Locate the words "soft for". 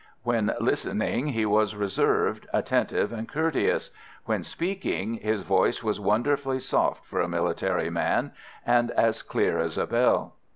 6.59-7.21